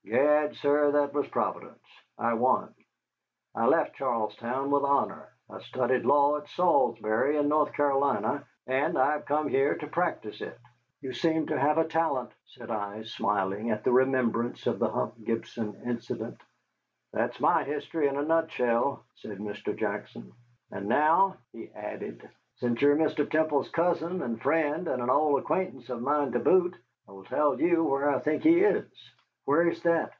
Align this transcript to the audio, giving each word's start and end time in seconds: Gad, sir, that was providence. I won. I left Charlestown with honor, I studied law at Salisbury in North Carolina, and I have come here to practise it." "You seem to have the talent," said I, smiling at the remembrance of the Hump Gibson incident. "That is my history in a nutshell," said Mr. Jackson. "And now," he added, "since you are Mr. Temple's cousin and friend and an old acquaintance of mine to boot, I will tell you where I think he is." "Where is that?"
Gad, 0.03 0.55
sir, 0.57 0.91
that 0.91 1.13
was 1.13 1.27
providence. 1.27 1.77
I 2.17 2.33
won. 2.33 2.73
I 3.55 3.67
left 3.67 3.95
Charlestown 3.95 4.69
with 4.69 4.83
honor, 4.83 5.29
I 5.49 5.61
studied 5.61 6.03
law 6.03 6.37
at 6.37 6.49
Salisbury 6.49 7.37
in 7.37 7.47
North 7.47 7.71
Carolina, 7.71 8.43
and 8.67 8.97
I 8.97 9.13
have 9.13 9.25
come 9.25 9.47
here 9.47 9.75
to 9.75 9.87
practise 9.87 10.41
it." 10.41 10.57
"You 11.01 11.13
seem 11.13 11.47
to 11.47 11.57
have 11.57 11.77
the 11.77 11.85
talent," 11.85 12.31
said 12.47 12.69
I, 12.71 13.03
smiling 13.03 13.69
at 13.71 13.85
the 13.85 13.93
remembrance 13.93 14.67
of 14.67 14.79
the 14.79 14.89
Hump 14.89 15.23
Gibson 15.23 15.75
incident. 15.85 16.41
"That 17.13 17.29
is 17.35 17.39
my 17.39 17.63
history 17.63 18.07
in 18.09 18.17
a 18.17 18.23
nutshell," 18.23 19.05
said 19.15 19.37
Mr. 19.37 19.77
Jackson. 19.77 20.33
"And 20.71 20.87
now," 20.87 21.37
he 21.53 21.69
added, 21.73 22.27
"since 22.57 22.81
you 22.81 22.91
are 22.91 22.97
Mr. 22.97 23.29
Temple's 23.29 23.69
cousin 23.69 24.21
and 24.23 24.41
friend 24.41 24.89
and 24.89 25.01
an 25.01 25.09
old 25.09 25.39
acquaintance 25.39 25.89
of 25.89 26.01
mine 26.01 26.33
to 26.33 26.39
boot, 26.39 26.75
I 27.07 27.13
will 27.13 27.23
tell 27.23 27.61
you 27.61 27.83
where 27.85 28.09
I 28.09 28.19
think 28.19 28.43
he 28.43 28.59
is." 28.59 28.91
"Where 29.45 29.67
is 29.67 29.81
that?" 29.83 30.09